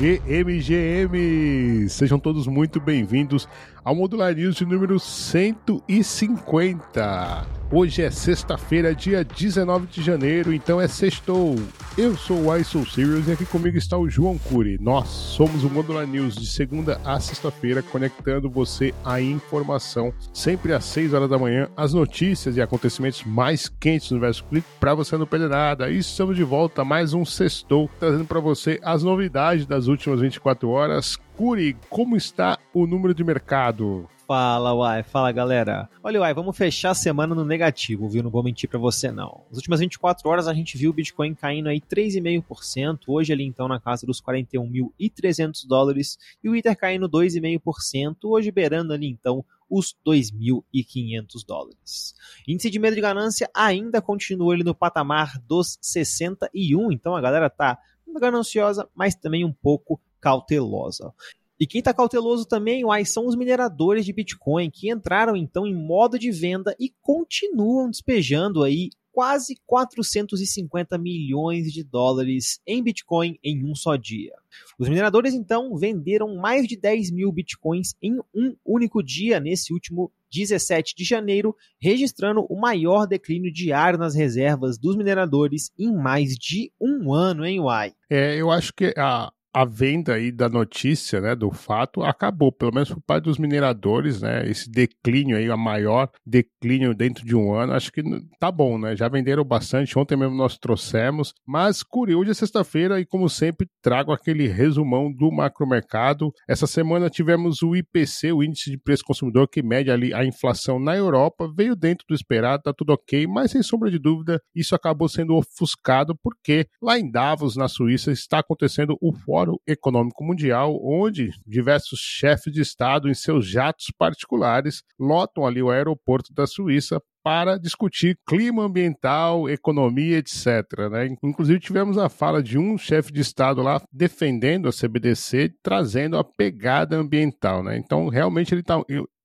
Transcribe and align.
GMGM! 0.00 1.86
Sejam 1.90 2.18
todos 2.18 2.46
muito 2.46 2.80
bem-vindos 2.80 3.46
ao 3.84 3.94
Modular 3.94 4.34
News 4.34 4.56
de 4.56 4.64
número 4.64 4.98
150. 4.98 7.60
Hoje 7.72 8.02
é 8.02 8.10
sexta-feira, 8.10 8.92
dia 8.92 9.22
19 9.22 9.86
de 9.86 10.02
janeiro, 10.02 10.52
então 10.52 10.80
é 10.80 10.88
sextou. 10.88 11.54
Eu 11.96 12.16
sou 12.16 12.46
o 12.46 12.56
ISO 12.56 12.84
Serious 12.84 13.28
e 13.28 13.32
aqui 13.32 13.46
comigo 13.46 13.76
está 13.76 13.96
o 13.96 14.10
João 14.10 14.36
Cury. 14.38 14.76
Nós 14.80 15.06
somos 15.06 15.62
o 15.62 15.70
Modular 15.70 16.04
News 16.04 16.34
de 16.34 16.48
segunda 16.48 17.00
a 17.04 17.20
sexta-feira, 17.20 17.80
conectando 17.80 18.50
você 18.50 18.92
à 19.04 19.20
informação, 19.20 20.12
sempre 20.32 20.72
às 20.72 20.84
6 20.86 21.14
horas 21.14 21.30
da 21.30 21.38
manhã, 21.38 21.68
as 21.76 21.94
notícias 21.94 22.56
e 22.56 22.62
acontecimentos 22.62 23.22
mais 23.22 23.68
quentes 23.68 24.10
no 24.10 24.16
universo 24.16 24.42
Click 24.44 24.66
para 24.80 24.94
você 24.94 25.16
não 25.16 25.26
perder 25.26 25.50
nada. 25.50 25.90
E 25.90 25.98
estamos 25.98 26.34
de 26.34 26.42
volta, 26.42 26.84
mais 26.84 27.14
um 27.14 27.24
sextou, 27.24 27.88
trazendo 28.00 28.24
para 28.24 28.40
você 28.40 28.80
as 28.82 29.04
novidades 29.04 29.64
das 29.64 29.86
últimas 29.90 30.20
24 30.20 30.68
horas. 30.70 31.16
Curi, 31.36 31.76
como 31.90 32.16
está 32.16 32.58
o 32.72 32.86
número 32.86 33.12
de 33.12 33.22
mercado? 33.22 34.08
Fala, 34.30 34.72
Uai. 34.72 35.02
Fala, 35.02 35.32
galera. 35.32 35.90
Olha, 36.04 36.20
Uai, 36.20 36.32
vamos 36.32 36.56
fechar 36.56 36.90
a 36.90 36.94
semana 36.94 37.34
no 37.34 37.44
negativo, 37.44 38.08
viu? 38.08 38.22
Não 38.22 38.30
vou 38.30 38.44
mentir 38.44 38.70
para 38.70 38.78
você, 38.78 39.10
não. 39.10 39.42
Nas 39.48 39.56
últimas 39.56 39.80
24 39.80 40.28
horas 40.28 40.46
a 40.46 40.54
gente 40.54 40.78
viu 40.78 40.90
o 40.90 40.94
Bitcoin 40.94 41.34
caindo 41.34 41.68
aí 41.68 41.80
3,5%, 41.80 43.00
hoje 43.08 43.32
ali 43.32 43.44
então 43.44 43.66
na 43.66 43.80
casa 43.80 44.06
dos 44.06 44.22
41.300 44.22 45.66
dólares, 45.66 46.16
e 46.44 46.48
o 46.48 46.54
Ether 46.54 46.76
caindo 46.76 47.08
2,5%, 47.08 48.18
hoje 48.22 48.52
beirando 48.52 48.92
ali 48.92 49.08
então 49.08 49.44
os 49.68 49.96
2.500 50.06 51.44
dólares. 51.44 52.14
Índice 52.46 52.70
de 52.70 52.78
medo 52.78 52.94
de 52.94 53.00
ganância 53.00 53.50
ainda 53.52 54.00
continua 54.00 54.54
ali 54.54 54.62
no 54.62 54.76
patamar 54.76 55.40
dos 55.40 55.76
61, 55.82 56.92
então 56.92 57.16
a 57.16 57.20
galera 57.20 57.50
tá 57.50 57.76
gananciosa, 58.18 58.88
mas 58.94 59.14
também 59.14 59.44
um 59.44 59.52
pouco 59.52 60.00
cautelosa. 60.20 61.12
E 61.58 61.66
quem 61.66 61.80
está 61.80 61.92
cauteloso 61.92 62.46
também, 62.46 62.84
uai, 62.86 63.04
são 63.04 63.26
os 63.26 63.36
mineradores 63.36 64.06
de 64.06 64.14
Bitcoin 64.14 64.70
que 64.70 64.90
entraram 64.90 65.36
então 65.36 65.66
em 65.66 65.74
modo 65.74 66.18
de 66.18 66.30
venda 66.30 66.74
e 66.80 66.90
continuam 67.02 67.90
despejando 67.90 68.62
aí 68.62 68.88
quase 69.12 69.56
450 69.66 70.96
milhões 70.96 71.70
de 71.70 71.84
dólares 71.84 72.60
em 72.66 72.82
Bitcoin 72.82 73.38
em 73.44 73.62
um 73.64 73.74
só 73.74 73.96
dia. 73.96 74.32
Os 74.78 74.88
mineradores 74.88 75.34
então 75.34 75.76
venderam 75.76 76.34
mais 76.36 76.66
de 76.66 76.76
10 76.76 77.10
mil 77.10 77.30
Bitcoins 77.30 77.94
em 78.00 78.18
um 78.34 78.56
único 78.64 79.02
dia 79.02 79.38
nesse 79.38 79.74
último 79.74 80.10
17 80.30 80.94
de 80.96 81.04
janeiro, 81.04 81.54
registrando 81.80 82.46
o 82.48 82.60
maior 82.60 83.06
declínio 83.06 83.52
diário 83.52 83.98
nas 83.98 84.14
reservas 84.14 84.78
dos 84.78 84.96
mineradores 84.96 85.70
em 85.78 85.94
mais 85.94 86.34
de 86.34 86.72
um 86.80 87.12
ano, 87.12 87.44
hein, 87.44 87.60
Uai? 87.60 87.92
É, 88.08 88.36
eu 88.36 88.50
acho 88.50 88.72
que 88.72 88.94
a, 88.96 89.32
a 89.52 89.64
venda 89.64 90.14
aí 90.14 90.30
da 90.30 90.48
notícia, 90.48 91.20
né, 91.20 91.34
do 91.34 91.50
fato, 91.50 92.02
acabou, 92.02 92.52
pelo 92.52 92.72
menos 92.72 92.88
por 92.90 93.02
parte 93.02 93.24
dos 93.24 93.38
mineradores, 93.38 94.22
né, 94.22 94.48
esse 94.48 94.70
declínio 94.70 95.36
aí, 95.36 95.50
a 95.50 95.56
maior 95.56 96.08
declínio 96.24 96.94
dentro 96.94 97.24
de 97.24 97.34
um 97.34 97.52
ano, 97.52 97.72
acho 97.72 97.90
que 97.90 98.02
tá 98.38 98.50
bom, 98.50 98.78
né, 98.78 98.94
já 98.94 99.08
venderam 99.08 99.44
bastante, 99.44 99.98
ontem 99.98 100.16
mesmo 100.16 100.36
nós 100.36 100.56
trouxemos, 100.56 101.34
mas 101.46 101.82
curioso 101.82 102.30
é 102.30 102.34
sexta-feira 102.34 103.00
e 103.00 103.06
como 103.06 103.28
sempre 103.28 103.66
trago 103.82 104.12
aquele 104.12 104.46
resumão 104.46 105.12
do 105.12 105.30
macromercado. 105.32 106.32
Essa 106.48 106.66
semana 106.66 107.10
tivemos 107.10 107.62
o 107.62 107.74
IPC, 107.74 108.32
o 108.32 108.42
Índice 108.42 108.70
de 108.70 108.78
Preço 108.78 109.02
Consumidor, 109.04 109.48
que 109.48 109.62
mede 109.62 109.90
ali 109.90 110.14
a 110.14 110.24
inflação 110.24 110.78
na 110.78 110.96
Europa, 110.96 111.50
veio 111.56 111.74
dentro 111.74 112.06
do 112.08 112.14
esperado, 112.14 112.62
tá 112.62 112.72
tudo 112.72 112.92
ok, 112.92 113.26
mas 113.26 113.50
sem 113.50 113.62
sombra 113.62 113.90
de 113.90 113.98
dúvida, 113.98 114.40
isso 114.54 114.74
acabou 114.74 115.08
sendo 115.08 115.34
ofuscado 115.34 116.14
porque 116.22 116.66
lá 116.80 116.98
em 116.98 117.10
Davos, 117.10 117.56
na 117.56 117.68
Suíça, 117.68 118.12
está 118.12 118.38
acontecendo 118.38 118.96
o 119.00 119.12
Fórum 119.12 119.39
Fórum 119.40 119.56
Econômico 119.66 120.22
Mundial, 120.22 120.78
onde 120.82 121.30
diversos 121.46 121.98
chefes 121.98 122.52
de 122.52 122.60
Estado, 122.60 123.08
em 123.08 123.14
seus 123.14 123.46
jatos 123.46 123.86
particulares, 123.96 124.82
lotam 124.98 125.46
ali 125.46 125.62
o 125.62 125.70
aeroporto 125.70 126.30
da 126.34 126.46
Suíça 126.46 127.00
para 127.24 127.58
discutir 127.58 128.18
clima 128.26 128.64
ambiental, 128.64 129.48
economia, 129.48 130.18
etc. 130.18 130.46
Né? 130.90 131.16
Inclusive 131.22 131.58
tivemos 131.58 131.96
a 131.96 132.10
fala 132.10 132.42
de 132.42 132.58
um 132.58 132.76
chefe 132.76 133.10
de 133.12 133.22
Estado 133.22 133.62
lá 133.62 133.80
defendendo 133.90 134.68
a 134.68 134.72
CBDC, 134.72 135.54
trazendo 135.62 136.18
a 136.18 136.24
pegada 136.24 136.96
ambiental. 136.96 137.62
Né? 137.62 137.78
Então, 137.78 138.08
realmente, 138.08 138.54
ele 138.54 138.62
tá, 138.62 138.78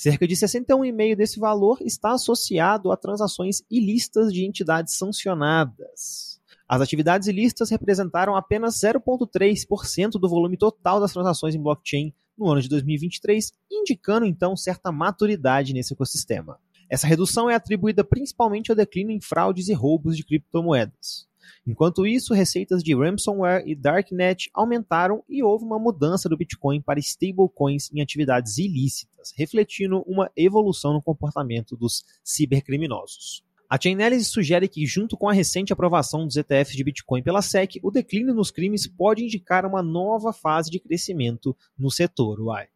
Cerca 0.00 0.28
de 0.28 0.36
61,5% 0.36 1.16
desse 1.16 1.40
valor 1.40 1.78
está 1.80 2.12
associado 2.12 2.92
a 2.92 2.96
transações 2.96 3.64
ilícitas 3.68 4.32
de 4.32 4.44
entidades 4.44 4.96
sancionadas. 4.96 6.40
As 6.68 6.80
atividades 6.80 7.26
ilícitas 7.26 7.68
representaram 7.68 8.36
apenas 8.36 8.76
0,3% 8.76 10.10
do 10.10 10.28
volume 10.28 10.56
total 10.56 11.00
das 11.00 11.12
transações 11.12 11.56
em 11.56 11.60
blockchain 11.60 12.14
no 12.38 12.48
ano 12.48 12.62
de 12.62 12.68
2023, 12.68 13.52
indicando 13.68 14.24
então 14.24 14.56
certa 14.56 14.92
maturidade 14.92 15.74
nesse 15.74 15.94
ecossistema. 15.94 16.60
Essa 16.88 17.08
redução 17.08 17.50
é 17.50 17.56
atribuída 17.56 18.04
principalmente 18.04 18.70
ao 18.70 18.76
declínio 18.76 19.16
em 19.16 19.20
fraudes 19.20 19.68
e 19.68 19.74
roubos 19.74 20.16
de 20.16 20.24
criptomoedas. 20.24 21.27
Enquanto 21.66 22.06
isso, 22.06 22.34
receitas 22.34 22.82
de 22.82 22.94
ransomware 22.94 23.62
e 23.66 23.74
darknet 23.74 24.50
aumentaram 24.54 25.22
e 25.28 25.42
houve 25.42 25.64
uma 25.64 25.78
mudança 25.78 26.28
do 26.28 26.36
Bitcoin 26.36 26.80
para 26.80 27.00
stablecoins 27.00 27.90
em 27.92 28.00
atividades 28.00 28.58
ilícitas, 28.58 29.32
refletindo 29.36 30.02
uma 30.06 30.30
evolução 30.36 30.92
no 30.92 31.02
comportamento 31.02 31.76
dos 31.76 32.04
cibercriminosos. 32.24 33.42
A 33.70 33.78
Chainalysis 33.78 34.28
sugere 34.28 34.66
que, 34.66 34.86
junto 34.86 35.14
com 35.14 35.28
a 35.28 35.32
recente 35.32 35.74
aprovação 35.74 36.24
dos 36.24 36.36
ETFs 36.36 36.74
de 36.74 36.82
Bitcoin 36.82 37.22
pela 37.22 37.42
SEC, 37.42 37.78
o 37.82 37.90
declínio 37.90 38.34
nos 38.34 38.50
crimes 38.50 38.86
pode 38.86 39.22
indicar 39.22 39.66
uma 39.66 39.82
nova 39.82 40.32
fase 40.32 40.70
de 40.70 40.80
crescimento 40.80 41.54
no 41.78 41.90
setor. 41.90 42.40
Uai. 42.40 42.68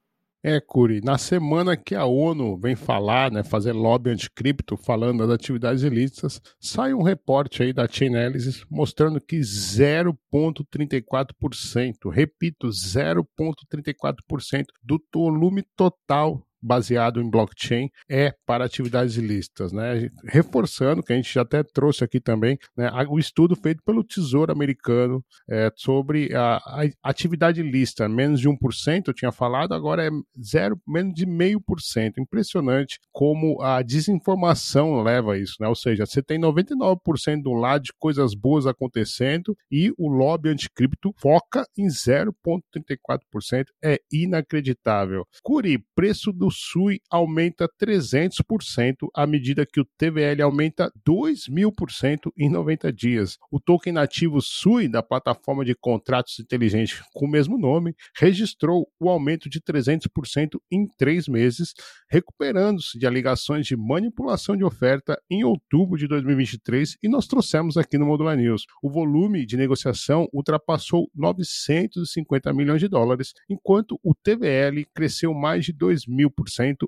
É, 0.44 0.60
Curi, 0.60 1.00
na 1.00 1.18
semana 1.18 1.76
que 1.76 1.94
a 1.94 2.04
ONU 2.04 2.58
vem 2.58 2.74
falar, 2.74 3.30
né, 3.30 3.44
fazer 3.44 3.72
lobby 3.72 4.10
anticripto, 4.10 4.76
falando 4.76 5.20
das 5.20 5.30
atividades 5.30 5.84
ilícitas, 5.84 6.42
sai 6.58 6.92
um 6.92 7.02
reporte 7.02 7.62
aí 7.62 7.72
da 7.72 7.86
Chainalysis 7.86 8.64
mostrando 8.68 9.20
que 9.20 9.38
0,34%, 9.38 12.10
repito, 12.10 12.66
0,34% 12.66 14.64
do 14.82 15.00
volume 15.14 15.62
total 15.76 16.44
baseado 16.62 17.20
em 17.20 17.28
blockchain 17.28 17.88
é 18.08 18.32
para 18.46 18.64
atividades 18.64 19.16
ilícitas, 19.16 19.72
né? 19.72 20.08
Reforçando 20.24 21.02
que 21.02 21.12
a 21.12 21.16
gente 21.16 21.32
já 21.32 21.42
até 21.42 21.62
trouxe 21.62 22.04
aqui 22.04 22.20
também, 22.20 22.56
né, 22.76 22.90
o 23.08 23.18
estudo 23.18 23.56
feito 23.56 23.82
pelo 23.84 24.04
Tesouro 24.04 24.52
Americano 24.52 25.24
é, 25.48 25.70
sobre 25.74 26.34
a, 26.34 26.56
a, 26.56 26.82
atividade 27.02 27.60
ilícita, 27.60 28.08
menos 28.08 28.40
de 28.40 28.48
1%, 28.48 29.08
eu 29.08 29.14
tinha 29.14 29.32
falado, 29.32 29.74
agora 29.74 30.06
é 30.06 30.10
zero, 30.42 30.80
menos 30.86 31.14
de 31.14 31.26
meio 31.26 31.60
por 31.60 31.80
cento. 31.80 32.20
Impressionante 32.20 32.98
como 33.10 33.60
a 33.62 33.82
desinformação 33.82 35.02
leva 35.02 35.32
a 35.34 35.38
isso, 35.38 35.56
né? 35.60 35.68
Ou 35.68 35.74
seja, 35.74 36.06
você 36.06 36.22
tem 36.22 36.38
99% 36.38 37.42
do 37.42 37.52
lado 37.52 37.82
de 37.84 37.92
coisas 37.98 38.34
boas 38.34 38.66
acontecendo 38.66 39.56
e 39.70 39.92
o 39.98 40.08
lobby 40.08 40.50
anticripto 40.50 41.12
foca 41.18 41.64
em 41.76 41.86
0,34%. 41.86 43.64
É 43.82 43.98
inacreditável. 44.12 45.24
Curi, 45.42 45.78
preço 45.94 46.32
do 46.32 46.50
SUI 46.52 47.00
aumenta 47.10 47.69
300% 47.81 49.08
à 49.14 49.26
medida 49.26 49.66
que 49.66 49.81
o 49.81 49.84
TVL 49.99 50.43
aumenta 50.43 50.93
2 51.04 51.49
mil 51.49 51.72
por 51.72 51.90
cento 51.90 52.32
em 52.37 52.50
90 52.50 52.93
dias. 52.93 53.38
O 53.50 53.58
token 53.58 53.93
nativo 53.93 54.40
SUI 54.40 54.88
da 54.88 55.02
plataforma 55.02 55.64
de 55.64 55.75
contratos 55.75 56.38
inteligentes 56.38 57.02
com 57.12 57.26
o 57.26 57.31
mesmo 57.31 57.58
nome 57.58 57.94
registrou 58.16 58.87
o 59.00 59.08
aumento 59.08 59.49
de 59.49 59.60
300% 59.60 60.60
em 60.70 60.87
três 60.99 61.26
meses, 61.26 61.72
recuperando-se 62.10 62.98
de 62.98 63.06
alegações 63.06 63.66
de 63.66 63.76
manipulação 63.76 64.56
de 64.56 64.64
oferta 64.64 65.20
em 65.31 65.44
outubro 65.44 65.98
de 65.98 66.06
2023 66.06 66.96
e 67.02 67.08
nós 67.08 67.26
trouxemos 67.26 67.76
aqui 67.76 67.96
no 67.98 68.06
Modular 68.06 68.37
News. 68.37 68.66
O 68.82 68.90
volume 68.90 69.46
de 69.46 69.56
negociação 69.56 70.28
ultrapassou 70.32 71.10
950 71.14 72.52
milhões 72.52 72.81
de 72.81 72.88
dólares, 72.88 73.32
enquanto 73.48 73.98
o 74.02 74.14
TVL 74.14 74.84
cresceu 74.94 75.32
mais 75.32 75.64
de 75.64 75.72
2 75.72 76.06
mil 76.06 76.31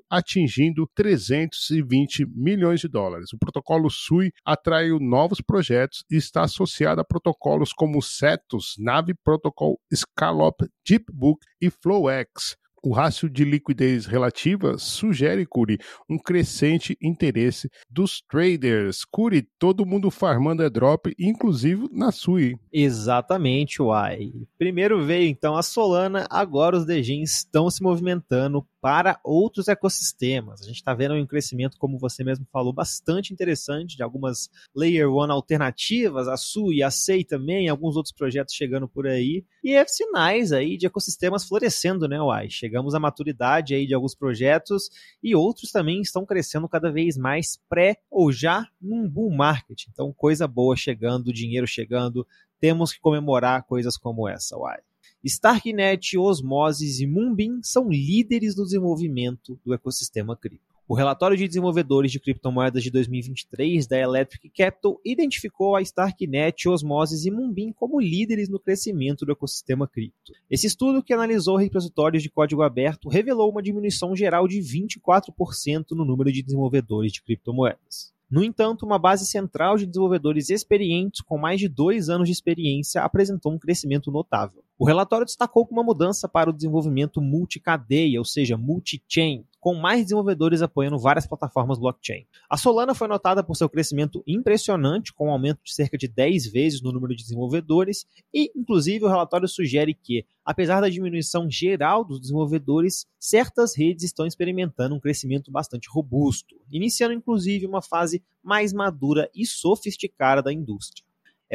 atingindo 0.09 0.89
320 0.95 2.25
milhões 2.25 2.79
de 2.79 2.87
dólares. 2.87 3.33
O 3.33 3.37
protocolo 3.37 3.89
SUI 3.89 4.31
atraiu 4.43 4.99
novos 4.99 5.41
projetos 5.41 6.03
e 6.09 6.15
está 6.15 6.43
associado 6.43 7.01
a 7.01 7.05
protocolos 7.05 7.71
como 7.73 8.01
Cetus, 8.01 8.75
Nave 8.77 9.13
Protocol, 9.13 9.79
Scallop, 9.93 10.61
Deepbook 10.85 11.39
e 11.61 11.69
FlowX 11.69 12.55
o 12.85 12.93
rácio 12.93 13.27
de 13.27 13.43
liquidez 13.43 14.05
relativa 14.05 14.77
sugere, 14.77 15.45
Curi, 15.45 15.79
um 16.07 16.19
crescente 16.19 16.95
interesse 17.01 17.67
dos 17.89 18.21
traders. 18.29 19.03
Curi, 19.03 19.47
todo 19.57 19.85
mundo 19.85 20.11
farmando 20.11 20.61
airdrop, 20.61 21.07
inclusive 21.17 21.89
na 21.91 22.11
SUI. 22.11 22.55
Exatamente, 22.71 23.81
Uai. 23.81 24.31
Primeiro 24.57 25.03
veio 25.03 25.27
então 25.27 25.57
a 25.57 25.63
Solana, 25.63 26.27
agora 26.29 26.77
os 26.77 26.85
DGs 26.85 27.23
estão 27.23 27.71
se 27.71 27.81
movimentando 27.81 28.65
para 28.85 29.19
outros 29.23 29.67
ecossistemas. 29.67 30.61
A 30.61 30.65
gente 30.65 30.75
está 30.75 30.93
vendo 30.93 31.15
um 31.15 31.25
crescimento, 31.25 31.75
como 31.79 31.97
você 31.97 32.23
mesmo 32.23 32.45
falou, 32.53 32.71
bastante 32.71 33.33
interessante 33.33 33.97
de 33.97 34.03
algumas 34.03 34.47
Layer 34.75 35.11
One 35.11 35.31
alternativas, 35.31 36.27
a 36.27 36.37
SUI, 36.37 36.83
a 36.83 36.91
SEI 36.91 37.23
também, 37.23 37.67
alguns 37.67 37.95
outros 37.95 38.13
projetos 38.13 38.53
chegando 38.53 38.87
por 38.87 39.07
aí. 39.07 39.43
E 39.63 39.73
é 39.73 39.83
sinais 39.87 40.51
aí 40.51 40.77
de 40.77 40.85
ecossistemas 40.85 41.45
florescendo, 41.45 42.07
né, 42.07 42.21
Uai? 42.21 42.47
Chegamos 42.47 42.93
à 42.93 42.99
maturidade 42.99 43.73
aí 43.73 43.87
de 43.87 43.95
alguns 43.95 44.13
projetos 44.13 44.91
e 45.23 45.35
outros 45.35 45.71
também 45.71 45.99
estão 45.99 46.23
crescendo 46.23 46.69
cada 46.69 46.91
vez 46.91 47.17
mais 47.17 47.59
pré 47.67 47.97
ou 48.07 48.31
já 48.31 48.67
num 48.79 49.09
bull 49.09 49.31
market. 49.31 49.87
Então, 49.89 50.13
coisa 50.13 50.47
boa 50.47 50.75
chegando, 50.75 51.33
dinheiro 51.33 51.65
chegando. 51.65 52.23
Temos 52.59 52.93
que 52.93 52.99
comemorar 52.99 53.63
coisas 53.63 53.97
como 53.97 54.29
essa, 54.29 54.55
Uai. 54.55 54.77
Starknet, 55.27 56.19
Osmosis 56.19 56.99
e 56.99 57.07
Moonbeam 57.07 57.59
são 57.63 57.89
líderes 57.89 58.55
no 58.55 58.63
desenvolvimento 58.63 59.59
do 59.65 59.73
ecossistema 59.73 60.37
cripto. 60.37 60.75
O 60.87 60.93
relatório 60.93 61.35
de 61.35 61.47
desenvolvedores 61.47 62.11
de 62.11 62.19
criptomoedas 62.19 62.83
de 62.83 62.91
2023 62.91 63.87
da 63.87 63.97
Electric 63.97 64.47
Capital 64.49 65.01
identificou 65.03 65.75
a 65.75 65.81
Starknet, 65.81 66.69
Osmosis 66.69 67.25
e 67.25 67.31
Moonbeam 67.31 67.73
como 67.73 67.99
líderes 67.99 68.47
no 68.49 68.59
crescimento 68.59 69.25
do 69.25 69.31
ecossistema 69.31 69.87
cripto. 69.87 70.31
Esse 70.47 70.67
estudo, 70.67 71.01
que 71.01 71.11
analisou 71.11 71.57
repositórios 71.57 72.21
de 72.21 72.29
código 72.29 72.61
aberto, 72.61 73.09
revelou 73.09 73.49
uma 73.49 73.63
diminuição 73.63 74.15
geral 74.15 74.47
de 74.47 74.59
24% 74.59 75.85
no 75.93 76.05
número 76.05 76.31
de 76.31 76.43
desenvolvedores 76.43 77.11
de 77.11 77.23
criptomoedas. 77.23 78.13
No 78.29 78.43
entanto, 78.43 78.85
uma 78.85 78.99
base 78.99 79.25
central 79.25 79.75
de 79.75 79.87
desenvolvedores 79.87 80.51
experientes 80.51 81.21
com 81.21 81.37
mais 81.37 81.59
de 81.59 81.67
dois 81.67 82.09
anos 82.09 82.27
de 82.27 82.33
experiência 82.33 83.01
apresentou 83.01 83.51
um 83.51 83.57
crescimento 83.57 84.11
notável. 84.11 84.63
O 84.77 84.83
relatório 84.83 85.25
destacou 85.25 85.65
uma 85.71 85.81
mudança 85.81 86.27
para 86.27 86.49
o 86.49 86.53
desenvolvimento 86.53 87.21
multicadeia, 87.21 88.19
ou 88.19 88.25
seja, 88.25 88.57
multi-chain, 88.57 89.45
com 89.57 89.73
mais 89.73 90.03
desenvolvedores 90.03 90.61
apoiando 90.61 90.99
várias 90.99 91.25
plataformas 91.25 91.79
blockchain. 91.79 92.27
A 92.49 92.57
Solana 92.57 92.93
foi 92.93 93.07
notada 93.07 93.41
por 93.41 93.55
seu 93.55 93.69
crescimento 93.69 94.21
impressionante, 94.27 95.13
com 95.13 95.27
um 95.27 95.31
aumento 95.31 95.61
de 95.63 95.73
cerca 95.73 95.97
de 95.97 96.09
10 96.09 96.47
vezes 96.47 96.81
no 96.81 96.91
número 96.91 97.15
de 97.15 97.23
desenvolvedores, 97.23 98.05
e, 98.33 98.51
inclusive, 98.53 99.05
o 99.05 99.07
relatório 99.07 99.47
sugere 99.47 99.93
que, 99.93 100.25
apesar 100.43 100.81
da 100.81 100.89
diminuição 100.89 101.49
geral 101.49 102.03
dos 102.03 102.19
desenvolvedores, 102.19 103.07
certas 103.17 103.77
redes 103.77 104.03
estão 104.03 104.27
experimentando 104.27 104.93
um 104.93 104.99
crescimento 104.99 105.49
bastante 105.49 105.87
robusto, 105.89 106.53
iniciando, 106.69 107.13
inclusive, 107.13 107.65
uma 107.65 107.81
fase 107.81 108.21
mais 108.43 108.73
madura 108.73 109.29
e 109.33 109.45
sofisticada 109.45 110.43
da 110.43 110.51
indústria. 110.51 111.05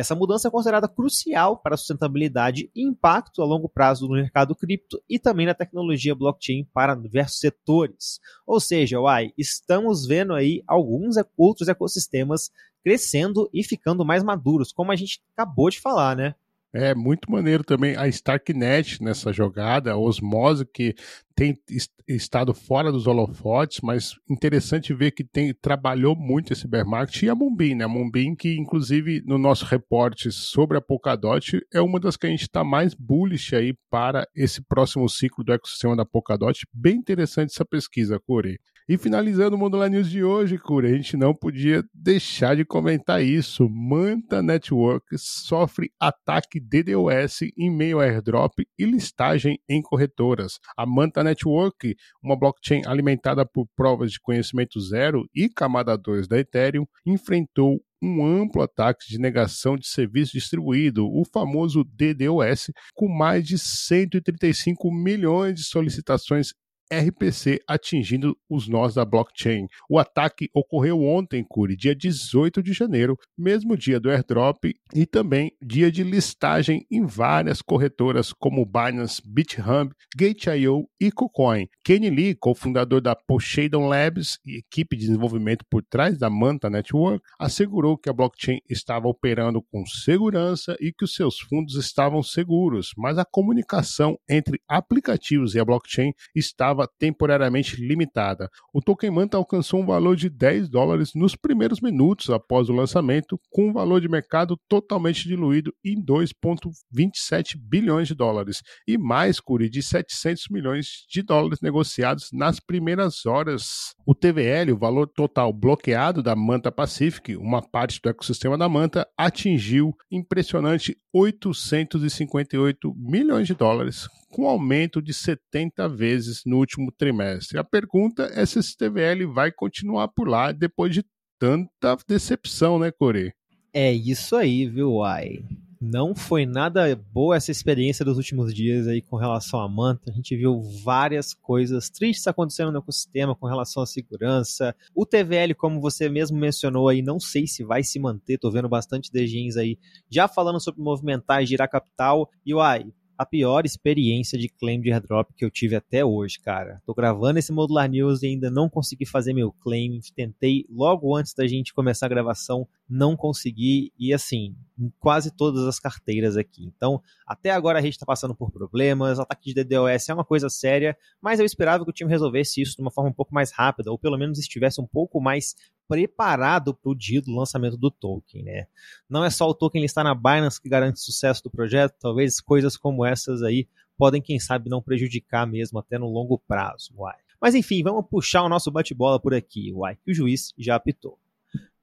Essa 0.00 0.14
mudança 0.14 0.48
é 0.48 0.50
considerada 0.50 0.88
crucial 0.88 1.58
para 1.58 1.74
a 1.74 1.76
sustentabilidade 1.76 2.70
e 2.74 2.82
impacto 2.82 3.42
a 3.42 3.44
longo 3.44 3.68
prazo 3.68 4.08
no 4.08 4.14
mercado 4.14 4.56
cripto 4.56 4.98
e 5.06 5.18
também 5.18 5.44
na 5.44 5.52
tecnologia 5.52 6.14
blockchain 6.14 6.66
para 6.72 6.94
diversos 6.94 7.38
setores. 7.38 8.18
Ou 8.46 8.58
seja, 8.58 8.98
uai, 8.98 9.30
estamos 9.36 10.06
vendo 10.06 10.32
aí 10.32 10.64
alguns 10.66 11.16
outros 11.36 11.68
ecossistemas 11.68 12.50
crescendo 12.82 13.50
e 13.52 13.62
ficando 13.62 14.02
mais 14.02 14.22
maduros, 14.22 14.72
como 14.72 14.90
a 14.90 14.96
gente 14.96 15.20
acabou 15.36 15.68
de 15.68 15.78
falar, 15.78 16.16
né? 16.16 16.34
É 16.72 16.94
muito 16.94 17.30
maneiro 17.30 17.64
também 17.64 17.96
a 17.96 18.06
Starknet 18.06 19.02
nessa 19.02 19.32
jogada, 19.32 19.90
a 19.90 19.96
Osmose 19.96 20.64
que 20.64 20.94
tem 21.34 21.58
estado 22.06 22.54
fora 22.54 22.92
dos 22.92 23.06
holofotes, 23.06 23.80
mas 23.82 24.14
interessante 24.28 24.94
ver 24.94 25.10
que 25.10 25.24
tem 25.24 25.52
trabalhou 25.54 26.14
muito 26.14 26.52
esse 26.52 26.68
bear 26.68 26.86
market 26.86 27.22
e 27.22 27.28
a 27.28 27.34
Mumbin, 27.34 27.74
né? 27.74 27.84
A 27.84 27.88
Mumbin 27.88 28.36
que 28.36 28.56
inclusive 28.56 29.20
no 29.26 29.36
nosso 29.36 29.64
reporte 29.64 30.30
sobre 30.30 30.78
a 30.78 30.80
Polkadot 30.80 31.60
é 31.72 31.80
uma 31.80 31.98
das 31.98 32.16
que 32.16 32.26
a 32.26 32.30
gente 32.30 32.42
está 32.42 32.62
mais 32.62 32.94
bullish 32.94 33.56
aí 33.56 33.74
para 33.90 34.24
esse 34.36 34.62
próximo 34.62 35.08
ciclo 35.08 35.42
do 35.42 35.52
ecossistema 35.52 35.96
da 35.96 36.04
Polkadot. 36.04 36.66
Bem 36.72 36.96
interessante 36.96 37.50
essa 37.50 37.64
pesquisa, 37.64 38.20
Corey. 38.20 38.58
E 38.90 38.98
finalizando 38.98 39.54
o 39.54 39.58
Modular 39.60 39.88
News 39.88 40.10
de 40.10 40.24
hoje, 40.24 40.58
Cura, 40.58 40.88
a 40.88 40.92
gente 40.92 41.16
não 41.16 41.32
podia 41.32 41.84
deixar 41.94 42.56
de 42.56 42.64
comentar 42.64 43.22
isso. 43.22 43.68
Manta 43.68 44.42
Network 44.42 45.16
sofre 45.16 45.92
ataque 46.00 46.58
DDoS 46.58 47.42
em 47.56 47.70
meio 47.70 48.00
a 48.00 48.04
airdrop 48.04 48.58
e 48.76 48.84
listagem 48.84 49.60
em 49.68 49.80
corretoras. 49.80 50.58
A 50.76 50.84
Manta 50.84 51.22
Network, 51.22 51.94
uma 52.20 52.36
blockchain 52.36 52.82
alimentada 52.84 53.46
por 53.46 53.68
provas 53.76 54.10
de 54.10 54.18
conhecimento 54.18 54.80
zero 54.80 55.24
e 55.32 55.48
camada 55.48 55.96
2 55.96 56.26
da 56.26 56.40
Ethereum, 56.40 56.84
enfrentou 57.06 57.80
um 58.02 58.24
amplo 58.24 58.62
ataque 58.62 59.06
de 59.08 59.18
negação 59.18 59.76
de 59.76 59.86
serviço 59.86 60.32
distribuído, 60.32 61.06
o 61.06 61.24
famoso 61.24 61.84
DDoS, 61.84 62.72
com 62.94 63.08
mais 63.08 63.46
de 63.46 63.58
135 63.58 64.90
milhões 64.90 65.54
de 65.54 65.64
solicitações 65.64 66.52
RPC 66.92 67.60
atingindo 67.66 68.36
os 68.48 68.68
nós 68.68 68.94
da 68.94 69.04
blockchain. 69.04 69.66
O 69.88 69.98
ataque 69.98 70.48
ocorreu 70.52 71.02
ontem, 71.02 71.44
Curi, 71.48 71.76
dia 71.76 71.94
18 71.94 72.62
de 72.62 72.72
janeiro, 72.72 73.16
mesmo 73.38 73.76
dia 73.76 74.00
do 74.00 74.10
airdrop 74.10 74.64
e 74.94 75.06
também 75.06 75.52
dia 75.62 75.90
de 75.90 76.02
listagem 76.02 76.84
em 76.90 77.06
várias 77.06 77.62
corretoras 77.62 78.32
como 78.32 78.66
Binance, 78.66 79.22
BitHub, 79.24 79.92
Gate.io 80.16 80.88
e 81.00 81.12
KuCoin. 81.12 81.68
Kenny 81.84 82.10
Lee, 82.10 82.34
cofundador 82.34 83.00
da 83.00 83.14
Poseidon 83.14 83.88
Labs 83.88 84.38
e 84.44 84.58
equipe 84.58 84.96
de 84.96 85.06
desenvolvimento 85.06 85.64
por 85.70 85.82
trás 85.82 86.18
da 86.18 86.28
Manta 86.28 86.68
Network, 86.68 87.22
assegurou 87.38 87.96
que 87.96 88.08
a 88.08 88.12
blockchain 88.12 88.60
estava 88.68 89.08
operando 89.08 89.62
com 89.62 89.86
segurança 89.86 90.76
e 90.80 90.92
que 90.92 91.04
os 91.04 91.14
seus 91.14 91.38
fundos 91.38 91.76
estavam 91.76 92.22
seguros, 92.22 92.92
mas 92.96 93.18
a 93.18 93.24
comunicação 93.24 94.18
entre 94.28 94.60
aplicativos 94.68 95.54
e 95.54 95.60
a 95.60 95.64
blockchain 95.64 96.12
estava 96.34 96.79
temporariamente 96.86 97.76
limitada. 97.76 98.48
O 98.72 98.80
token 98.80 99.10
Manta 99.10 99.36
alcançou 99.36 99.80
um 99.80 99.86
valor 99.86 100.16
de 100.16 100.28
10 100.28 100.68
dólares 100.68 101.12
nos 101.14 101.34
primeiros 101.34 101.80
minutos 101.80 102.30
após 102.30 102.68
o 102.68 102.72
lançamento, 102.72 103.38
com 103.50 103.68
um 103.68 103.72
valor 103.72 104.00
de 104.00 104.08
mercado 104.08 104.58
totalmente 104.68 105.26
diluído 105.26 105.72
em 105.84 106.02
2,27 106.04 107.56
bilhões 107.56 108.08
de 108.08 108.14
dólares 108.14 108.62
e 108.86 108.98
mais, 108.98 109.40
Curi, 109.40 109.68
de 109.68 109.82
700 109.82 110.44
milhões 110.50 111.04
de 111.08 111.22
dólares 111.22 111.60
negociados 111.60 112.28
nas 112.32 112.60
primeiras 112.60 113.26
horas. 113.26 113.94
O 114.06 114.14
TVL, 114.14 114.72
o 114.72 114.78
valor 114.78 115.06
total 115.06 115.52
bloqueado 115.52 116.22
da 116.22 116.34
Manta 116.36 116.70
Pacific, 116.72 117.36
uma 117.36 117.62
parte 117.62 118.00
do 118.02 118.08
ecossistema 118.08 118.56
da 118.56 118.68
Manta, 118.68 119.06
atingiu 119.16 119.94
impressionante 120.10 120.96
858 121.12 122.94
milhões 122.96 123.46
de 123.46 123.54
dólares, 123.54 124.08
com 124.30 124.46
aumento 124.46 125.02
de 125.02 125.12
70 125.12 125.88
vezes 125.88 126.42
no 126.46 126.58
último 126.70 126.92
trimestre. 126.92 127.58
A 127.58 127.64
pergunta 127.64 128.30
é 128.32 128.46
se 128.46 128.60
esse 128.60 128.76
TVL 128.76 129.26
vai 129.32 129.50
continuar 129.50 130.08
por 130.08 130.28
lá 130.28 130.52
depois 130.52 130.94
de 130.94 131.04
tanta 131.38 131.96
decepção, 132.06 132.78
né, 132.78 132.92
Corey? 132.92 133.32
É 133.72 133.92
isso 133.92 134.36
aí, 134.36 134.68
viu, 134.68 134.92
Uai? 134.94 135.38
Não 135.82 136.14
foi 136.14 136.44
nada 136.44 136.94
boa 137.10 137.36
essa 137.36 137.50
experiência 137.50 138.04
dos 138.04 138.18
últimos 138.18 138.52
dias 138.52 138.86
aí 138.86 139.00
com 139.00 139.16
relação 139.16 139.60
à 139.60 139.66
manta. 139.66 140.10
A 140.10 140.14
gente 140.14 140.36
viu 140.36 140.60
várias 140.84 141.32
coisas 141.32 141.88
tristes 141.88 142.26
acontecendo 142.26 142.70
no 142.70 142.80
ecossistema 142.80 143.34
com 143.34 143.46
relação 143.46 143.82
à 143.82 143.86
segurança. 143.86 144.76
O 144.94 145.06
TVL, 145.06 145.54
como 145.54 145.80
você 145.80 146.06
mesmo 146.10 146.36
mencionou 146.36 146.86
aí, 146.86 147.00
não 147.00 147.18
sei 147.18 147.46
se 147.46 147.64
vai 147.64 147.82
se 147.82 147.98
manter. 147.98 148.36
Tô 148.36 148.50
vendo 148.50 148.68
bastante 148.68 149.10
DGs 149.10 149.58
aí 149.58 149.78
já 150.10 150.28
falando 150.28 150.60
sobre 150.60 150.82
movimentar 150.82 151.42
e 151.42 151.46
girar 151.46 151.70
capital. 151.70 152.28
E 152.44 152.52
uai, 152.52 152.92
a 153.20 153.26
pior 153.26 153.66
experiência 153.66 154.38
de 154.38 154.48
claim 154.48 154.80
de 154.80 154.90
airdrop 154.90 155.28
que 155.36 155.44
eu 155.44 155.50
tive 155.50 155.76
até 155.76 156.02
hoje, 156.02 156.40
cara. 156.40 156.80
Tô 156.86 156.94
gravando 156.94 157.38
esse 157.38 157.52
Modular 157.52 157.86
News 157.86 158.22
e 158.22 158.28
ainda 158.28 158.50
não 158.50 158.66
consegui 158.66 159.04
fazer 159.04 159.34
meu 159.34 159.52
claim. 159.52 160.00
Tentei 160.16 160.64
logo 160.70 161.14
antes 161.14 161.34
da 161.34 161.46
gente 161.46 161.74
começar 161.74 162.06
a 162.06 162.08
gravação, 162.08 162.66
não 162.88 163.14
consegui. 163.14 163.92
E 163.98 164.14
assim, 164.14 164.56
em 164.78 164.90
quase 164.98 165.30
todas 165.30 165.66
as 165.66 165.78
carteiras 165.78 166.34
aqui. 166.38 166.64
Então, 166.64 167.02
até 167.26 167.50
agora 167.50 167.78
a 167.78 167.82
gente 167.82 167.92
está 167.92 168.06
passando 168.06 168.34
por 168.34 168.50
problemas, 168.50 169.20
ataque 169.20 169.52
de 169.52 169.64
DDoS 169.64 170.08
é 170.08 170.14
uma 170.14 170.24
coisa 170.24 170.48
séria, 170.48 170.96
mas 171.20 171.38
eu 171.38 171.44
esperava 171.44 171.84
que 171.84 171.90
o 171.90 171.92
time 171.92 172.08
resolvesse 172.08 172.62
isso 172.62 172.74
de 172.74 172.80
uma 172.80 172.90
forma 172.90 173.10
um 173.10 173.14
pouco 173.14 173.34
mais 173.34 173.52
rápida, 173.52 173.90
ou 173.90 173.98
pelo 173.98 174.16
menos 174.16 174.38
estivesse 174.38 174.80
um 174.80 174.86
pouco 174.86 175.20
mais 175.20 175.54
preparado 175.90 176.72
para 176.72 176.88
o 176.88 176.94
dia 176.94 177.20
do 177.20 177.34
lançamento 177.34 177.76
do 177.76 177.90
token, 177.90 178.44
né? 178.44 178.68
Não 179.08 179.24
é 179.24 179.28
só 179.28 179.48
o 179.50 179.54
token 179.54 179.84
estar 179.84 180.04
na 180.04 180.14
Binance 180.14 180.62
que 180.62 180.68
garante 180.68 181.00
o 181.00 181.02
sucesso 181.02 181.42
do 181.42 181.50
projeto, 181.50 181.96
talvez 181.98 182.40
coisas 182.40 182.76
como 182.76 183.04
essas 183.04 183.42
aí 183.42 183.66
podem, 183.98 184.22
quem 184.22 184.38
sabe, 184.38 184.70
não 184.70 184.80
prejudicar 184.80 185.48
mesmo 185.48 185.80
até 185.80 185.98
no 185.98 186.06
longo 186.06 186.38
prazo, 186.38 186.94
uai. 186.96 187.16
Mas 187.40 187.56
enfim, 187.56 187.82
vamos 187.82 188.06
puxar 188.08 188.44
o 188.44 188.48
nosso 188.48 188.70
bate-bola 188.70 189.18
por 189.18 189.34
aqui, 189.34 189.72
uai, 189.72 189.96
que 189.96 190.12
o 190.12 190.14
juiz 190.14 190.54
já 190.56 190.76
apitou. 190.76 191.18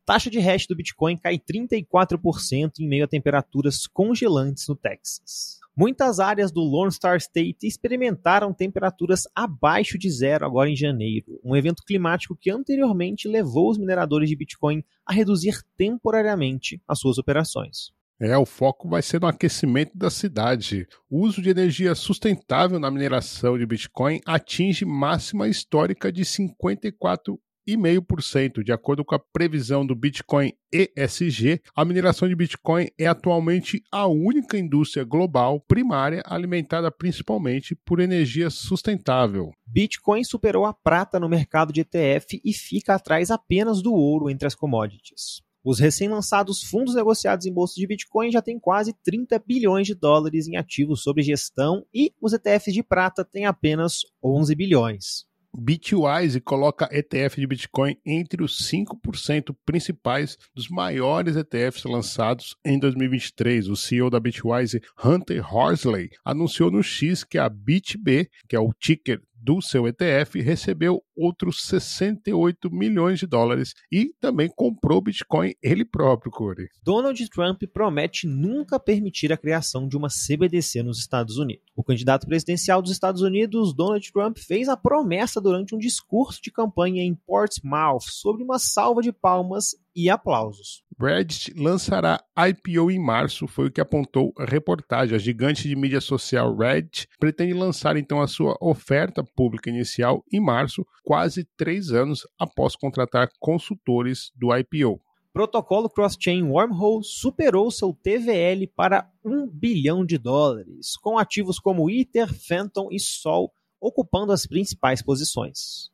Taxa 0.05 0.29
de 0.29 0.39
hash 0.39 0.67
do 0.67 0.75
Bitcoin 0.75 1.17
cai 1.17 1.37
34% 1.37 2.79
em 2.79 2.87
meio 2.87 3.03
a 3.03 3.09
temperaturas 3.09 3.85
congelantes 3.85 4.69
no 4.69 4.75
Texas. 4.75 5.59
Muitas 5.79 6.19
áreas 6.19 6.51
do 6.51 6.61
Lone 6.61 6.91
Star 6.91 7.17
State 7.17 7.67
experimentaram 7.67 8.51
temperaturas 8.51 9.25
abaixo 9.35 9.95
de 9.95 10.09
zero 10.09 10.43
agora 10.43 10.71
em 10.71 10.75
janeiro, 10.75 11.39
um 11.43 11.55
evento 11.55 11.83
climático 11.85 12.35
que 12.35 12.49
anteriormente 12.49 13.27
levou 13.27 13.69
os 13.69 13.77
mineradores 13.77 14.27
de 14.27 14.35
Bitcoin 14.35 14.83
a 15.05 15.13
reduzir 15.13 15.61
temporariamente 15.77 16.81
as 16.87 16.97
suas 16.99 17.19
operações. 17.19 17.91
É, 18.19 18.35
o 18.35 18.43
foco 18.43 18.89
vai 18.89 19.03
ser 19.03 19.21
no 19.21 19.27
aquecimento 19.27 19.95
da 19.95 20.09
cidade. 20.09 20.87
O 21.07 21.23
uso 21.23 21.43
de 21.43 21.51
energia 21.51 21.93
sustentável 21.93 22.79
na 22.79 22.89
mineração 22.89 23.55
de 23.55 23.63
Bitcoin 23.63 24.19
atinge 24.25 24.83
máxima 24.83 25.47
histórica 25.47 26.11
de 26.11 26.25
54 26.25 27.39
0,5%. 27.67 28.63
De 28.63 28.71
acordo 28.71 29.03
com 29.03 29.15
a 29.15 29.19
previsão 29.19 29.85
do 29.85 29.95
Bitcoin 29.95 30.53
ESG, 30.71 31.61
a 31.75 31.83
mineração 31.83 32.27
de 32.27 32.35
Bitcoin 32.35 32.87
é 32.97 33.07
atualmente 33.07 33.83
a 33.91 34.07
única 34.07 34.57
indústria 34.57 35.03
global 35.03 35.59
primária 35.59 36.21
alimentada 36.25 36.91
principalmente 36.91 37.75
por 37.75 37.99
energia 37.99 38.49
sustentável. 38.49 39.51
Bitcoin 39.65 40.23
superou 40.23 40.65
a 40.65 40.73
prata 40.73 41.19
no 41.19 41.29
mercado 41.29 41.73
de 41.73 41.81
ETF 41.81 42.39
e 42.43 42.53
fica 42.53 42.95
atrás 42.95 43.29
apenas 43.31 43.81
do 43.81 43.93
ouro 43.93 44.29
entre 44.29 44.47
as 44.47 44.55
commodities. 44.55 45.41
Os 45.63 45.79
recém-lançados 45.79 46.63
fundos 46.63 46.95
negociados 46.95 47.45
em 47.45 47.53
bolsa 47.53 47.73
de 47.75 47.85
Bitcoin 47.85 48.31
já 48.31 48.41
têm 48.41 48.57
quase 48.57 48.93
30 49.03 49.37
bilhões 49.45 49.85
de 49.85 49.93
dólares 49.93 50.47
em 50.47 50.55
ativos 50.55 51.03
sob 51.03 51.21
gestão 51.21 51.85
e 51.93 52.13
os 52.21 52.31
ETFs 52.31 52.73
de 52.73 52.81
prata 52.81 53.25
têm 53.25 53.45
apenas 53.45 54.03
11 54.23 54.55
bilhões. 54.55 55.27
Bitwise 55.55 56.39
coloca 56.39 56.89
ETF 56.91 57.39
de 57.39 57.47
Bitcoin 57.47 57.97
entre 58.05 58.43
os 58.43 58.57
5% 58.69 59.55
principais 59.65 60.37
dos 60.53 60.69
maiores 60.69 61.35
ETFs 61.35 61.83
lançados 61.83 62.55
em 62.63 62.77
2023. 62.77 63.69
O 63.69 63.75
CEO 63.75 64.09
da 64.09 64.19
Bitwise, 64.19 64.81
Hunter 65.03 65.55
Horsley, 65.55 66.09
anunciou 66.23 66.69
no 66.69 66.83
X 66.83 67.23
que 67.23 67.37
a 67.37 67.49
BitB, 67.49 68.29
que 68.47 68.55
é 68.55 68.59
o 68.59 68.73
ticker 68.73 69.21
do 69.47 69.61
seu 69.61 69.87
ETF 69.87 70.41
recebeu 70.41 71.01
outros 71.15 71.61
68 71.67 72.69
milhões 72.69 73.17
de 73.17 73.25
dólares 73.25 73.73
e 73.89 74.13
também 74.19 74.51
comprou 74.53 74.99
Bitcoin 74.99 75.53
ele 75.63 75.85
próprio, 75.85 76.29
Corey. 76.29 76.67
Donald 76.83 77.29
Trump 77.29 77.63
promete 77.71 78.27
nunca 78.27 78.77
permitir 78.77 79.31
a 79.31 79.37
criação 79.37 79.87
de 79.87 79.95
uma 79.95 80.09
CBDC 80.09 80.83
nos 80.83 80.99
Estados 80.99 81.37
Unidos. 81.37 81.63
O 81.77 81.81
candidato 81.81 82.27
presidencial 82.27 82.81
dos 82.81 82.91
Estados 82.91 83.21
Unidos, 83.21 83.73
Donald 83.73 84.11
Trump, 84.11 84.37
fez 84.37 84.67
a 84.67 84.75
promessa 84.75 85.39
durante 85.39 85.73
um 85.73 85.77
discurso 85.77 86.41
de 86.43 86.51
campanha 86.51 87.01
em 87.01 87.15
Portsmouth 87.15 88.03
sobre 88.03 88.43
uma 88.43 88.59
salva 88.59 89.01
de 89.01 89.13
palmas 89.13 89.77
e 89.95 90.09
aplausos. 90.09 90.83
Reddit 90.99 91.53
lançará 91.55 92.19
IPO 92.35 92.89
em 92.89 92.99
março, 92.99 93.47
foi 93.47 93.67
o 93.67 93.71
que 93.71 93.79
apontou 93.79 94.33
a 94.35 94.45
reportagem. 94.45 95.15
A 95.15 95.19
gigante 95.19 95.67
de 95.67 95.75
mídia 95.75 96.01
social 96.01 96.55
Reddit 96.55 97.07
pretende 97.19 97.53
lançar 97.53 97.95
então 97.97 98.19
a 98.19 98.27
sua 98.27 98.57
oferta 98.59 99.23
pública 99.23 99.69
inicial 99.69 100.23
em 100.33 100.39
março, 100.39 100.83
quase 101.03 101.47
três 101.55 101.91
anos 101.91 102.27
após 102.39 102.75
contratar 102.75 103.29
consultores 103.39 104.31
do 104.35 104.49
IPO. 104.55 104.99
Protocolo 105.31 105.87
Cross-Chain 105.87 106.41
Wormhole 106.41 107.03
superou 107.03 107.69
seu 107.69 107.93
TVL 107.93 108.65
para 108.75 109.07
1 109.23 109.47
bilhão 109.47 110.03
de 110.03 110.17
dólares, 110.17 110.97
com 110.97 111.19
ativos 111.19 111.59
como 111.59 111.91
Ether, 111.91 112.33
Phantom 112.33 112.87
e 112.91 112.99
Sol 112.99 113.53
ocupando 113.79 114.31
as 114.31 114.47
principais 114.47 115.03
posições. 115.03 115.91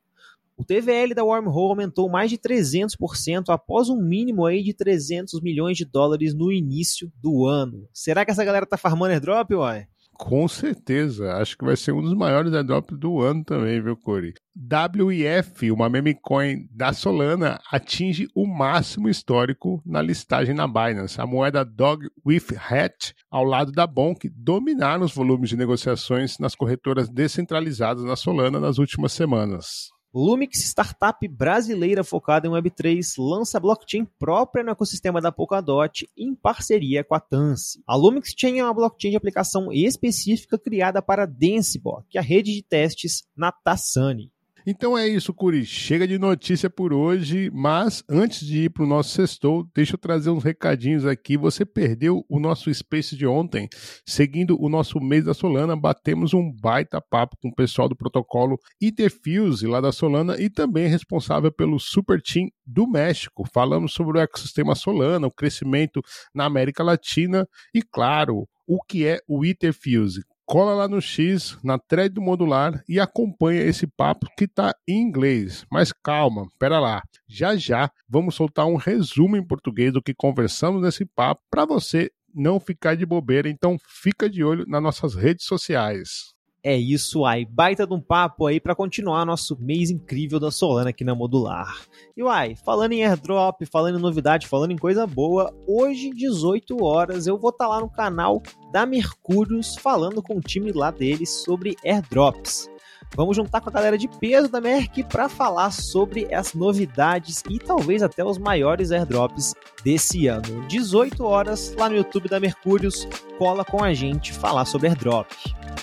O 0.56 0.64
TVL 0.64 1.14
da 1.14 1.24
Wormhole 1.24 1.70
aumentou 1.70 2.08
mais 2.08 2.30
de 2.30 2.38
300% 2.38 3.48
após 3.48 3.88
um 3.88 4.00
mínimo 4.00 4.46
aí 4.46 4.62
de 4.62 4.72
300 4.72 5.40
milhões 5.40 5.76
de 5.76 5.84
dólares 5.84 6.32
no 6.32 6.52
início 6.52 7.10
do 7.20 7.44
ano. 7.44 7.88
Será 7.92 8.24
que 8.24 8.30
essa 8.30 8.44
galera 8.44 8.64
tá 8.64 8.76
farmando 8.76 9.12
airdrop, 9.12 9.50
uai? 9.52 9.86
Com 10.16 10.46
certeza, 10.46 11.34
acho 11.34 11.58
que 11.58 11.64
vai 11.64 11.76
ser 11.76 11.90
um 11.92 12.00
dos 12.00 12.14
maiores 12.14 12.52
airdrops 12.52 12.96
do 12.96 13.20
ano 13.20 13.44
também, 13.44 13.82
viu, 13.82 13.96
Corey? 13.96 14.32
WIF, 14.56 15.72
uma 15.72 15.88
meme 15.88 16.14
coin 16.14 16.68
da 16.70 16.92
Solana, 16.92 17.58
atinge 17.72 18.28
o 18.32 18.46
máximo 18.46 19.08
histórico 19.08 19.82
na 19.84 20.00
listagem 20.00 20.54
na 20.54 20.68
Binance. 20.68 21.20
A 21.20 21.26
moeda 21.26 21.64
Dog 21.64 22.06
with 22.24 22.46
Hat, 22.56 23.12
ao 23.28 23.42
lado 23.42 23.72
da 23.72 23.88
Bonk, 23.88 24.30
dominaram 24.32 25.04
os 25.04 25.12
volumes 25.12 25.50
de 25.50 25.56
negociações 25.56 26.38
nas 26.38 26.54
corretoras 26.54 27.08
descentralizadas 27.08 28.04
na 28.04 28.14
Solana 28.14 28.60
nas 28.60 28.78
últimas 28.78 29.12
semanas. 29.12 29.93
Lumix, 30.14 30.60
startup 30.60 31.26
brasileira 31.26 32.04
focada 32.04 32.46
em 32.46 32.50
Web3, 32.50 33.14
lança 33.18 33.58
blockchain 33.58 34.04
própria 34.16 34.62
no 34.62 34.70
ecossistema 34.70 35.20
da 35.20 35.32
Polkadot 35.32 36.08
em 36.16 36.32
parceria 36.36 37.02
com 37.02 37.16
a 37.16 37.20
Tanse. 37.20 37.82
A 37.84 37.96
Lumix 37.96 38.32
Chain 38.38 38.60
é 38.60 38.64
uma 38.64 38.72
blockchain 38.72 39.10
de 39.10 39.16
aplicação 39.16 39.72
específica 39.72 40.56
criada 40.56 41.02
para 41.02 41.26
Dancebot, 41.26 42.04
que 42.08 42.16
é 42.16 42.20
a 42.20 42.24
rede 42.24 42.52
de 42.52 42.62
testes 42.62 43.24
na 43.36 43.50
Tassani. 43.50 44.30
Então 44.66 44.96
é 44.96 45.06
isso, 45.06 45.34
Curi. 45.34 45.66
Chega 45.66 46.08
de 46.08 46.18
notícia 46.18 46.70
por 46.70 46.94
hoje, 46.94 47.50
mas 47.52 48.02
antes 48.08 48.46
de 48.46 48.64
ir 48.64 48.70
para 48.70 48.82
o 48.82 48.86
nosso 48.86 49.10
sextou, 49.10 49.68
deixa 49.74 49.92
eu 49.94 49.98
trazer 49.98 50.30
uns 50.30 50.42
recadinhos 50.42 51.04
aqui. 51.04 51.36
Você 51.36 51.66
perdeu 51.66 52.24
o 52.30 52.40
nosso 52.40 52.72
Space 52.72 53.14
de 53.14 53.26
ontem. 53.26 53.68
Seguindo 54.06 54.56
o 54.58 54.70
nosso 54.70 54.98
mês 55.00 55.26
da 55.26 55.34
Solana, 55.34 55.76
batemos 55.76 56.32
um 56.32 56.50
baita 56.50 56.98
papo 56.98 57.36
com 57.42 57.48
o 57.48 57.54
pessoal 57.54 57.90
do 57.90 57.96
protocolo 57.96 58.58
Interfuse 58.80 59.66
lá 59.66 59.82
da 59.82 59.92
Solana 59.92 60.40
e 60.40 60.48
também 60.48 60.88
responsável 60.88 61.52
pelo 61.52 61.78
Super 61.78 62.22
Team 62.22 62.48
do 62.66 62.86
México. 62.86 63.44
Falamos 63.52 63.92
sobre 63.92 64.16
o 64.16 64.20
ecossistema 64.22 64.74
Solana, 64.74 65.26
o 65.26 65.30
crescimento 65.30 66.00
na 66.34 66.46
América 66.46 66.82
Latina 66.82 67.46
e, 67.74 67.82
claro, 67.82 68.48
o 68.66 68.82
que 68.82 69.06
é 69.06 69.18
o 69.28 69.44
Etherfuse 69.44 70.22
cola 70.46 70.74
lá 70.74 70.88
no 70.88 71.00
X, 71.00 71.58
na 71.62 71.78
thread 71.78 72.14
do 72.14 72.20
modular 72.22 72.82
e 72.88 73.00
acompanha 73.00 73.62
esse 73.62 73.86
papo 73.86 74.26
que 74.36 74.44
está 74.44 74.74
em 74.86 75.00
inglês. 75.00 75.64
Mas 75.70 75.92
calma, 75.92 76.46
pera 76.58 76.78
lá. 76.78 77.02
Já 77.28 77.56
já 77.56 77.90
vamos 78.08 78.34
soltar 78.34 78.66
um 78.66 78.76
resumo 78.76 79.36
em 79.36 79.46
português 79.46 79.92
do 79.92 80.02
que 80.02 80.14
conversamos 80.14 80.82
nesse 80.82 81.04
papo 81.06 81.42
para 81.50 81.64
você 81.64 82.10
não 82.34 82.58
ficar 82.58 82.94
de 82.94 83.06
bobeira. 83.06 83.48
Então 83.48 83.76
fica 83.86 84.28
de 84.28 84.44
olho 84.44 84.64
nas 84.66 84.82
nossas 84.82 85.14
redes 85.14 85.46
sociais. 85.46 86.33
É 86.66 86.74
isso 86.74 87.26
aí, 87.26 87.44
baita 87.44 87.86
de 87.86 87.92
um 87.92 88.00
papo 88.00 88.46
aí 88.46 88.58
para 88.58 88.74
continuar 88.74 89.26
nosso 89.26 89.54
mês 89.60 89.90
incrível 89.90 90.40
da 90.40 90.50
Solana 90.50 90.88
aqui 90.88 91.04
na 91.04 91.14
Modular. 91.14 91.76
E 92.16 92.22
uai, 92.22 92.56
falando 92.64 92.92
em 92.92 93.04
airdrop, 93.04 93.66
falando 93.70 93.98
em 93.98 94.00
novidade, 94.00 94.48
falando 94.48 94.70
em 94.70 94.78
coisa 94.78 95.06
boa, 95.06 95.54
hoje 95.66 96.08
18 96.08 96.82
horas 96.82 97.26
eu 97.26 97.36
vou 97.36 97.50
estar 97.50 97.66
tá 97.66 97.70
lá 97.70 97.80
no 97.82 97.90
canal 97.90 98.42
da 98.72 98.86
Mercúrios 98.86 99.76
falando 99.76 100.22
com 100.22 100.38
o 100.38 100.40
time 100.40 100.72
lá 100.72 100.90
deles 100.90 101.28
sobre 101.44 101.76
airdrops. 101.84 102.70
Vamos 103.16 103.36
juntar 103.36 103.60
com 103.60 103.68
a 103.70 103.72
galera 103.72 103.96
de 103.96 104.08
peso 104.08 104.48
da 104.48 104.60
Merck 104.60 105.04
para 105.04 105.28
falar 105.28 105.70
sobre 105.70 106.32
as 106.34 106.52
novidades 106.52 107.42
e 107.48 107.58
talvez 107.58 108.02
até 108.02 108.24
os 108.24 108.38
maiores 108.38 108.90
airdrops 108.90 109.54
desse 109.84 110.26
ano. 110.26 110.66
18 110.66 111.24
horas 111.24 111.74
lá 111.78 111.88
no 111.88 111.96
YouTube 111.96 112.28
da 112.28 112.40
Mercúrios, 112.40 113.06
cola 113.38 113.64
com 113.64 113.84
a 113.84 113.94
gente 113.94 114.32
falar 114.32 114.64
sobre 114.64 114.88
airdrop. 114.88 115.30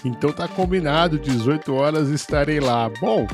Então 0.03 0.31
tá 0.31 0.47
combinado, 0.47 1.17
18 1.17 1.73
horas 1.73 2.09
estarei 2.09 2.59
lá. 2.59 2.89
Bom, 2.99 3.25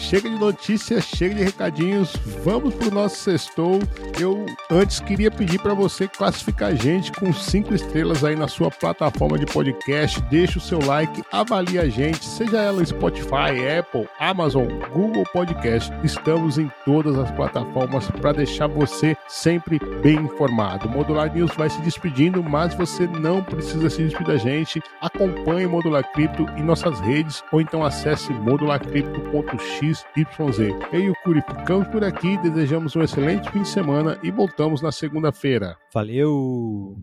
chega 0.00 0.28
de 0.28 0.38
notícias, 0.38 1.04
chega 1.04 1.34
de 1.34 1.44
recadinhos, 1.44 2.12
vamos 2.42 2.74
pro 2.74 2.90
nosso 2.90 3.16
sextou. 3.16 3.78
Eu 4.18 4.46
antes 4.70 4.98
queria 4.98 5.30
pedir 5.30 5.60
para 5.60 5.74
você 5.74 6.08
classificar 6.08 6.70
a 6.70 6.74
gente 6.74 7.12
com 7.12 7.32
cinco 7.32 7.74
estrelas 7.74 8.24
aí 8.24 8.34
na 8.34 8.48
sua 8.48 8.70
plataforma 8.70 9.38
de 9.38 9.46
podcast. 9.46 10.20
Deixa 10.22 10.58
o 10.58 10.60
seu 10.60 10.84
like, 10.84 11.22
avalie 11.30 11.78
a 11.78 11.88
gente, 11.88 12.24
seja 12.24 12.58
ela 12.58 12.84
Spotify, 12.84 13.78
Apple, 13.78 14.08
Amazon, 14.18 14.66
Google 14.92 15.24
Podcast. 15.32 15.92
Estamos 16.02 16.58
em 16.58 16.70
todas 16.84 17.18
as 17.18 17.30
plataformas 17.32 18.10
para 18.10 18.32
deixar 18.32 18.66
você 18.66 19.16
sempre 19.28 19.78
bem 20.02 20.16
informado. 20.16 20.88
Modular 20.88 21.32
News 21.32 21.52
vai 21.56 21.68
se 21.68 21.80
despedindo, 21.82 22.42
mas 22.42 22.74
você 22.74 23.06
não 23.06 23.42
precisa 23.42 23.90
se 23.90 24.02
despedir 24.02 24.26
da 24.26 24.36
gente. 24.36 24.82
Acompanhe 25.00 25.66
Modular 25.66 26.10
Cripto 26.12 26.46
em 26.56 26.62
nossas 26.62 26.98
redes 27.00 27.44
ou 27.52 27.60
então 27.60 27.84
acesse 27.84 28.32
modularcripto.xyz. 29.90 30.74
Eu 30.92 31.00
e 31.00 31.10
o 31.10 31.14
Curi 31.24 31.42
ficamos 31.42 31.88
por 31.88 32.04
aqui, 32.04 32.36
desejamos 32.38 32.94
um 32.96 33.02
excelente 33.02 33.50
fim 33.50 33.62
de 33.62 33.68
semana 33.68 34.18
e 34.22 34.30
voltamos 34.30 34.82
na 34.82 34.92
segunda-feira. 34.92 35.76
Valeu! 35.92 36.96